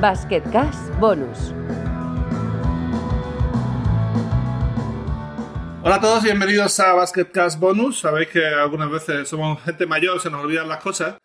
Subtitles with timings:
[0.00, 1.52] Basket Cash Bonus.
[5.82, 8.00] Hola a todos, bienvenidos a Basket Cash Bonus.
[8.00, 11.16] Sabéis que algunas veces somos gente mayor, se nos olvidan las cosas.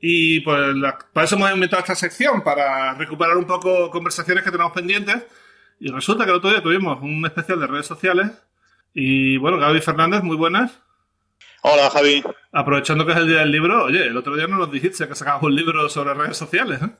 [0.00, 4.50] Y pues la- para eso hemos inventado esta sección, para recuperar un poco conversaciones que
[4.50, 5.24] tenemos pendientes.
[5.80, 8.30] Y resulta que el otro día tuvimos un especial de redes sociales.
[8.92, 10.78] Y bueno, Gaby Fernández, muy buenas.
[11.66, 12.22] Hola, Javi.
[12.52, 15.14] Aprovechando que es el día del libro, oye, el otro día no nos dijiste que
[15.14, 16.78] sacabas un libro sobre redes sociales.
[16.82, 16.90] ¿eh?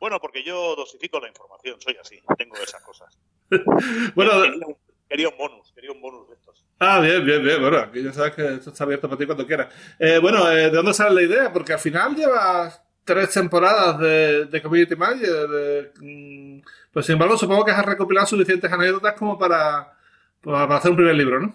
[0.00, 3.18] Bueno, porque yo dosifico la información, soy así, tengo esas cosas.
[4.14, 4.76] Bueno, quería, un,
[5.06, 6.64] quería un bonus, quería un bonus de estos.
[6.78, 7.60] Ah, bien, bien, bien.
[7.60, 9.68] Bueno, aquí ya sabes que esto está abierto para ti cuando quieras.
[9.98, 11.52] Eh, bueno, eh, ¿de dónde sale la idea?
[11.52, 15.48] Porque al final llevas tres temporadas de, de Community Manager.
[15.48, 19.92] de, mm, pues sin embargo, supongo que has recopilado suficientes anécdotas como para,
[20.40, 21.54] para hacer un primer libro, ¿no?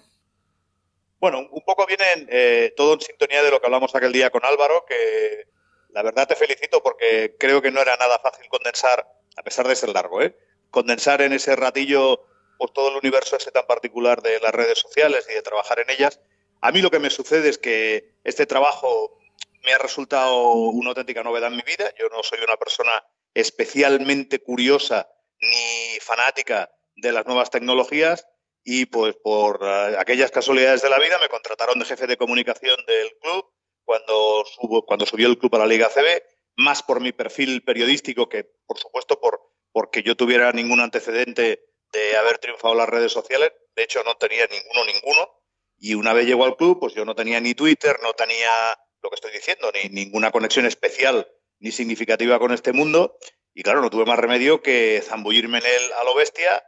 [1.19, 4.45] Bueno, un poco viene eh, todo en sintonía de lo que hablamos aquel día con
[4.45, 5.47] Álvaro, que
[5.89, 9.75] la verdad te felicito porque creo que no era nada fácil condensar, a pesar de
[9.75, 10.37] ser largo, ¿eh?
[10.69, 12.23] condensar en ese ratillo
[12.59, 15.89] pues, todo el universo ese tan particular de las redes sociales y de trabajar en
[15.89, 16.19] ellas.
[16.61, 19.17] A mí lo que me sucede es que este trabajo
[19.63, 21.91] me ha resultado una auténtica novedad en mi vida.
[21.97, 28.27] Yo no soy una persona especialmente curiosa ni fanática de las nuevas tecnologías
[28.69, 32.75] y pues por uh, aquellas casualidades de la vida me contrataron de jefe de comunicación
[32.85, 33.45] del club
[33.85, 34.43] cuando,
[34.85, 36.21] cuando subió el club a la Liga CB,
[36.57, 39.39] más por mi perfil periodístico que por supuesto por
[39.71, 43.53] porque yo tuviera ningún antecedente de haber triunfado las redes sociales.
[43.73, 45.29] De hecho, no tenía ninguno, ninguno.
[45.77, 49.09] Y una vez llegó al club, pues yo no tenía ni Twitter, no tenía lo
[49.09, 53.17] que estoy diciendo, ni ninguna conexión especial ni significativa con este mundo.
[53.53, 56.63] Y claro, no tuve más remedio que zambullirme en él a lo bestia,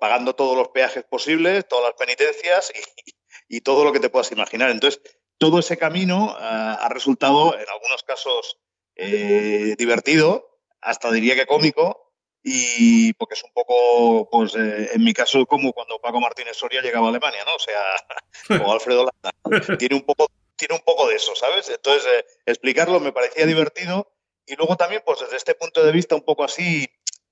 [0.00, 2.72] pagando todos los peajes posibles, todas las penitencias
[3.48, 4.70] y, todo lo que te puedas imaginar.
[4.70, 5.00] Entonces,
[5.38, 8.58] todo ese camino uh, ha resultado, en algunos casos,
[8.94, 12.06] eh, divertido, hasta diría que cómico,
[12.42, 16.80] y porque es un poco, pues eh, en mi caso, como cuando Paco Martínez Soria
[16.80, 17.56] llegaba a Alemania, ¿no?
[17.56, 19.76] O sea, o Alfredo Landa.
[19.76, 21.68] Tiene un poco, tiene un poco de eso, ¿sabes?
[21.68, 24.12] Entonces, eh, explicarlo me parecía divertido
[24.46, 26.88] y luego también, pues desde este punto de vista, un poco así,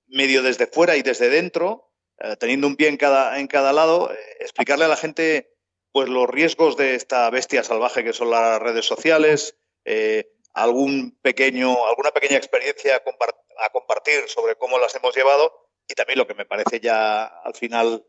[0.09, 4.12] medio desde fuera y desde dentro, eh, teniendo un pie en cada, en cada lado,
[4.12, 5.52] eh, explicarle a la gente,
[5.92, 11.86] pues los riesgos de esta bestia salvaje que son las redes sociales, eh, algún pequeño,
[11.86, 16.47] alguna pequeña experiencia a compartir sobre cómo las hemos llevado y también lo que me
[16.47, 18.06] parece ya al final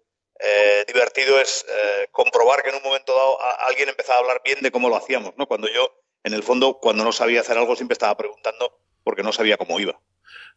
[0.85, 1.66] divertido es
[2.11, 4.97] comprobar que en un momento dado a, alguien empezaba a hablar bien de cómo lo
[4.97, 5.47] hacíamos, ¿no?
[5.47, 9.31] Cuando yo, en el fondo, cuando no sabía hacer algo, siempre estaba preguntando porque no
[9.31, 9.99] sabía cómo iba.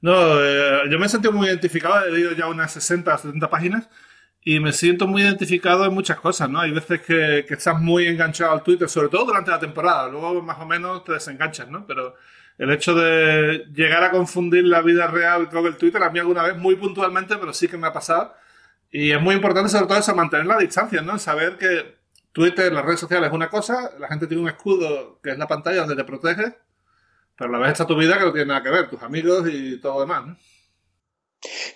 [0.01, 3.51] No, eh, yo me he sentido muy identificado, he leído ya unas 60 o 70
[3.51, 3.89] páginas
[4.43, 6.61] y me siento muy identificado en muchas cosas, ¿no?
[6.61, 10.41] Hay veces que, que, estás muy enganchado al Twitter, sobre todo durante la temporada, luego
[10.43, 11.87] más o menos te desenganchas, ¿no?
[11.87, 12.15] Pero
[12.59, 16.43] el hecho de llegar a confundir la vida real con el Twitter, a mí alguna
[16.43, 18.35] vez, muy puntualmente, pero sí que me ha pasado.
[18.91, 21.19] Y es muy importante sobre todo eso, mantener la distancia, ¿no?
[21.19, 21.99] Saber que
[22.33, 25.47] Twitter, las redes sociales es una cosa, la gente tiene un escudo que es la
[25.47, 26.57] pantalla donde te protege,
[27.39, 29.49] pero a la vez está tu vida que no tiene nada que ver, tus amigos
[29.49, 30.37] y todo lo demás, ¿no?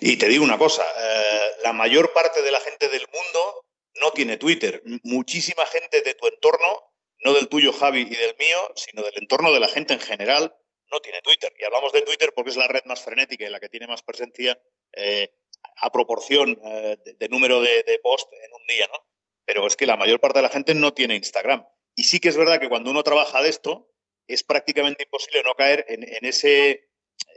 [0.01, 3.65] Y te digo una cosa, eh, la mayor parte de la gente del mundo
[4.01, 4.83] no tiene Twitter.
[5.03, 6.91] Muchísima gente de tu entorno,
[7.23, 10.53] no del tuyo Javi y del mío, sino del entorno de la gente en general,
[10.91, 11.53] no tiene Twitter.
[11.57, 14.03] Y hablamos de Twitter porque es la red más frenética y la que tiene más
[14.03, 14.59] presencia
[14.91, 15.33] eh,
[15.77, 19.07] a proporción eh, de, número de, de post en un día, ¿no?
[19.45, 21.65] Pero es que la mayor parte de la gente no tiene Instagram.
[21.95, 23.92] Y sí que es verdad que cuando uno trabaja de esto,
[24.27, 26.89] es prácticamente imposible no caer en, en ese,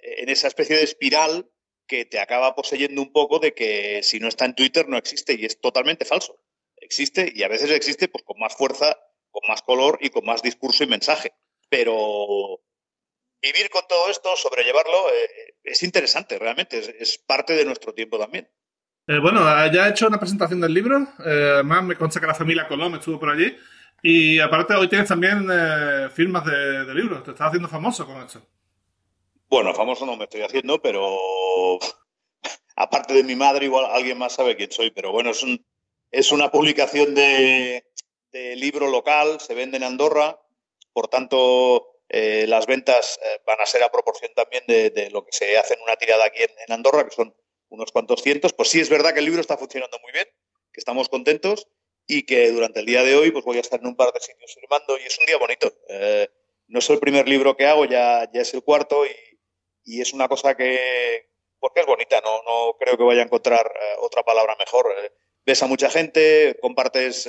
[0.03, 1.51] en esa especie de espiral
[1.87, 5.35] que te acaba poseyendo un poco de que si no está en Twitter no existe
[5.35, 6.41] y es totalmente falso.
[6.77, 8.99] Existe y a veces existe pues con más fuerza,
[9.31, 11.33] con más color y con más discurso y mensaje.
[11.69, 12.61] Pero
[13.43, 18.19] vivir con todo esto, sobrellevarlo, eh, es interesante realmente, es, es, parte de nuestro tiempo
[18.19, 18.49] también.
[19.09, 19.41] Eh, bueno,
[19.73, 23.21] ya he hecho una presentación del libro, eh, me consta que la familia Colón estuvo
[23.21, 23.57] por allí
[24.03, 28.43] y aparte hoy tienes también eh, firmas de, libros, te estás haciendo famoso con esto.
[29.49, 31.79] Bueno, famoso no me estoy haciendo, pero
[32.77, 34.91] aparte de mi madre, igual alguien más sabe quién soy.
[34.91, 35.65] Pero bueno, es, un,
[36.11, 37.87] es una publicación de,
[38.33, 40.41] de, libro local, se vende en Andorra,
[40.93, 45.25] por tanto, eh, las ventas eh, van a ser a proporción también de, de, lo
[45.25, 47.35] que se hace en una tirada aquí en, en, Andorra, que son
[47.69, 48.53] unos cuantos cientos.
[48.53, 50.27] Pues sí, es verdad que el libro está funcionando muy bien,
[50.73, 51.69] que estamos contentos
[52.07, 54.21] y que durante el día de hoy pues voy a estar en un par de
[54.21, 55.73] sitios firmando y es un día bonito.
[55.89, 56.29] Eh,
[56.69, 59.11] no es el primer libro que hago, ya, ya es el cuarto y,
[59.85, 63.67] y es una cosa que, porque es bonita, no, no creo que vaya a encontrar
[63.67, 64.93] eh, otra palabra mejor.
[64.99, 65.13] Eh,
[65.45, 67.29] ves a mucha gente, compartes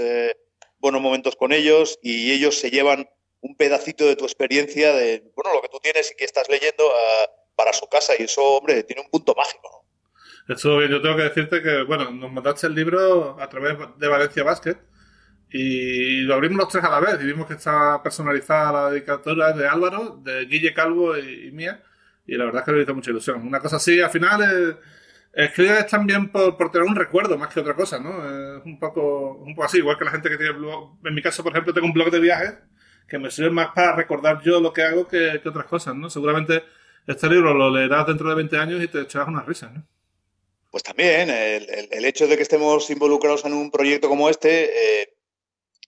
[0.79, 3.09] buenos momentos con ellos y ellos se llevan
[3.41, 6.83] un pedacito de tu experiencia, de bueno, lo que tú tienes y que estás leyendo
[7.56, 8.13] para su casa.
[8.18, 9.87] Y eso, hombre, tiene un punto mágico.
[10.48, 14.44] Esto yo tengo que decirte que, bueno, nos mandaste el libro a través de Valencia
[14.44, 14.78] Basket
[15.50, 19.52] y lo abrimos los tres a la vez y vimos que estaba personalizada la dedicatoria
[19.54, 21.84] de Álvaro, de Guille Calvo y, mía.
[22.26, 23.46] Y la verdad es que me hizo mucha ilusión.
[23.48, 24.76] Una cosa así, al final, es,
[25.34, 28.58] escribes también por, por, tener un recuerdo más que otra cosa, ¿no?
[28.58, 30.98] Es un poco, un poco así, igual que la gente que tiene blog.
[31.06, 32.56] En mi caso, por ejemplo, tengo un blog de viajes
[33.08, 36.10] que me sirve más para recordar yo lo que hago que, que otras cosas, ¿no?
[36.10, 36.64] Seguramente
[37.06, 39.88] este libro lo leerás dentro de 20 años y te echarás unas risas, ¿no?
[40.69, 45.14] Pues también, el, el, hecho de que estemos involucrados en un proyecto como este eh,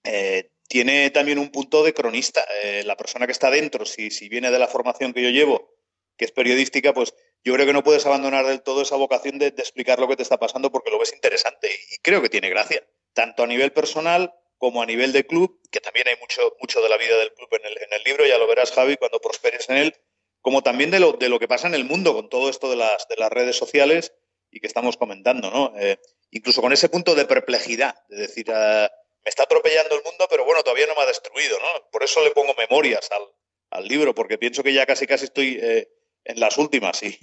[0.05, 2.45] eh, tiene también un punto de cronista.
[2.63, 5.75] Eh, la persona que está dentro, si, si viene de la formación que yo llevo,
[6.15, 9.47] que es periodística, pues yo creo que no puedes abandonar del todo esa vocación de,
[9.47, 12.85] explicar lo que te está pasando porque lo ves interesante y, creo que tiene gracia,
[13.13, 16.89] tanto a nivel personal como a nivel de club, que también hay mucho, mucho de
[16.89, 19.69] la vida del club en el, en el libro, ya lo verás Javi cuando prosperes
[19.69, 19.95] en él,
[20.41, 22.75] como también de lo, de lo que pasa en el mundo con todo esto de
[22.75, 24.13] las, de las redes sociales
[24.51, 25.73] y que estamos comentando, ¿no?
[25.79, 25.99] Eh,
[26.31, 28.89] incluso con ese punto de perplejidad, de decir, ah,
[29.23, 31.89] me está atropellando el mundo, pero bueno, todavía no me ha destruido, ¿no?
[31.91, 33.23] Por eso le pongo memorias al,
[33.71, 35.89] al libro, porque pienso que ya casi casi estoy eh,
[36.25, 37.17] en las últimas y,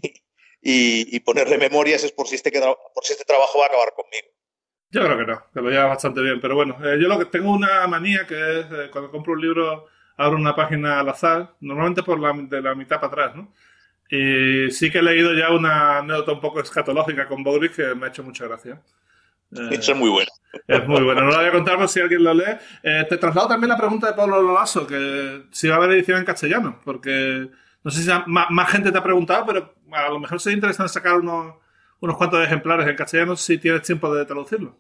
[0.62, 4.28] y, ponerle memorias es por si, este, por si este trabajo va a acabar conmigo.
[4.90, 7.26] Yo creo que no, que lo lleva bastante bien, pero bueno, eh, yo lo que
[7.26, 12.02] tengo una manía que es cuando compro un libro abro una página al azar, normalmente
[12.02, 13.52] por la, de la mitad para atrás, ¿no?
[14.11, 18.06] Y sí que he leído ya una anécdota un poco escatológica con Bogris que me
[18.06, 18.81] ha hecho mucha gracia.
[19.53, 20.31] Eso es muy bueno.
[20.67, 21.23] Es muy bueno.
[21.23, 22.56] No lo voy a contar si alguien lo lee.
[22.82, 26.19] Eh, te traslado también la pregunta de Pablo Lolaso, que si va a haber edición
[26.19, 27.49] en castellano, porque
[27.82, 31.14] no sé si más, gente te ha preguntado, pero a lo mejor sería interesante sacar
[31.14, 31.55] unos,
[32.00, 34.76] unos cuantos ejemplares en castellano si tienes tiempo de traducirlo.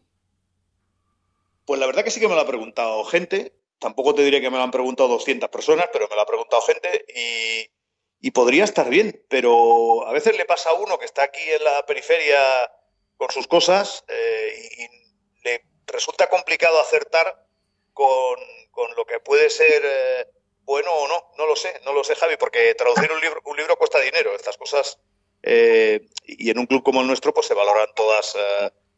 [1.64, 3.52] Pues la verdad que sí que me lo ha preguntado gente.
[3.78, 6.62] Tampoco te diré que me lo han preguntado 200 personas, pero me lo ha preguntado
[6.62, 7.70] gente y,
[8.20, 11.62] y podría estar bien, pero a veces le pasa a uno que está aquí en
[11.62, 12.40] la periferia
[13.16, 17.46] con sus cosas eh, y le resulta complicado acertar
[17.92, 18.36] con,
[18.96, 20.26] lo que puede ser eh,
[20.62, 21.32] bueno o no.
[21.38, 24.34] No lo sé, no lo sé, Javi, porque traducir un libro, un libro cuesta dinero.
[24.34, 24.98] Estas cosas,
[25.42, 28.36] eh, y en un club como el nuestro, pues se valoran todas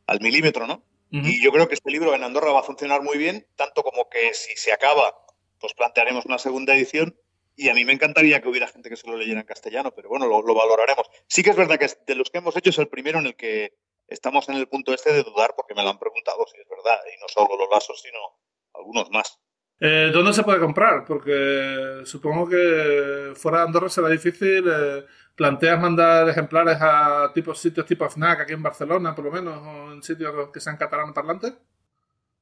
[0.06, 0.84] al milímetro, ¿no?
[1.10, 4.10] Y yo creo que este libro en Andorra va a funcionar muy bien, tanto como
[4.10, 5.24] que si se acaba,
[5.58, 7.18] pues plantearemos una segunda edición
[7.58, 10.08] y a mí me encantaría que hubiera gente que se lo leyera en castellano, pero
[10.08, 11.10] bueno, lo, valoraremos.
[11.26, 13.34] Sí que es verdad que de los que hemos hecho es el primero en el
[13.34, 13.74] que
[14.06, 17.00] estamos en el punto este de dudar, porque me lo han preguntado si es verdad,
[17.12, 18.18] y no solo los lasos, sino
[18.74, 19.40] algunos más.
[19.80, 21.04] Eh, ¿Dónde se puede comprar?
[21.04, 24.64] Porque supongo que fuera de Andorra será difícil.
[24.64, 29.58] Eh, ¿Planteas mandar ejemplares a tipos, sitios tipo FNAC aquí en Barcelona, por lo menos,
[29.66, 31.54] o en sitios que sean catalán parlantes?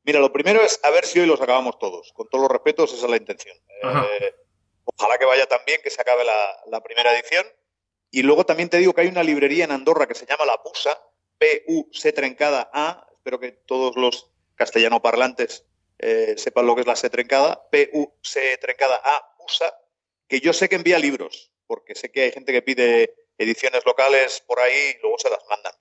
[0.05, 2.13] Mira, lo primero es a ver si hoy los acabamos todos.
[2.13, 3.57] Con todos los respetos, esa es la intención.
[3.83, 4.35] Eh,
[4.87, 7.45] Ojalá que vaya también, que se acabe la, primera edición.
[8.11, 10.63] Y luego también te digo que hay una librería en Andorra que se llama La
[10.63, 10.99] Pusa,
[11.39, 13.07] P-U-C trencada A.
[13.13, 15.67] Espero que todos los castellano parlantes
[15.99, 17.69] eh, sepan lo que es la C trencada.
[17.71, 19.77] P-U-C trencada A, Pusa,
[20.29, 24.43] que yo sé que envía libros, porque sé que hay gente que pide ediciones locales
[24.47, 25.73] por ahí y luego se las mandan.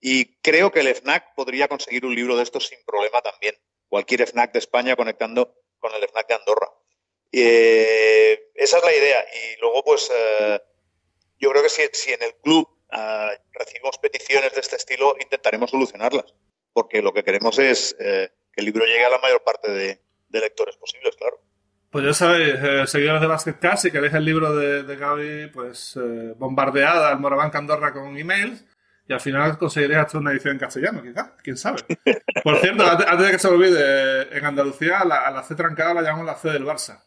[0.00, 3.56] Y creo que el FNAC podría conseguir un libro de estos sin problema también.
[3.88, 6.68] Cualquier FNAC de España conectando con el FNAC de Andorra.
[7.30, 9.24] Eh, esa es la idea.
[9.32, 10.60] Y luego, pues, eh,
[11.38, 16.34] yo creo que si, en el club eh, recibimos peticiones de este estilo, intentaremos solucionarlas.
[16.72, 20.00] Porque lo que queremos es que el libro llegue a la mayor parte de,
[20.30, 21.38] lectores posibles, claro.
[21.90, 25.98] Pues ya sabéis, seguidores de Basket Cast, si queréis el libro de, de Gaby, pues
[26.36, 28.64] bombardeada al Morabanca Andorra con emails
[29.06, 31.82] y al final conseguiréis hasta una edición en castellano, quizás, quién sabe.
[32.44, 36.02] Por cierto, antes, de que se olvide, en Andalucía la, a la C trancada la
[36.02, 37.02] llamamos la C del Barça.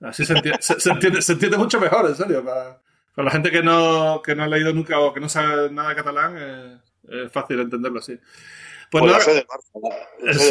[0.00, 2.44] Así se entiende, se, entiende, mucho mejor, en serio.
[2.44, 2.80] Para,
[3.16, 5.96] la gente que no, que no ha leído nunca o que no sabe nada de
[5.96, 8.18] catalán, eh, es fácil entenderlo así.
[8.90, 9.46] Pues nada, del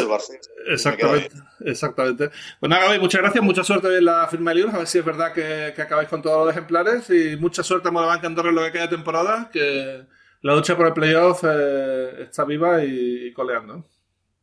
[0.08, 2.30] Barça, exactamente, exactamente.
[2.60, 4.98] Pues nada, Gaby, muchas gracias, mucha suerte en la firma de libros, a ver si
[4.98, 8.50] es verdad que, que acabáis con todos los ejemplares y mucha suerte a Morabanca Andorra
[8.50, 10.04] en lo que queda de temporada, que
[10.42, 13.84] la lucha por el playoff eh, está viva y, y, coleando.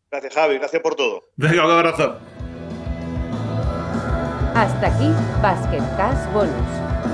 [0.10, 1.30] Gracias, Javi, gracias por todo.
[1.36, 2.20] Venga, un abrazo.
[4.56, 7.13] Hasta aquí Basket Cash Bonus.